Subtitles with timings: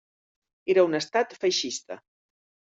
[0.75, 2.01] Era un estat feixista.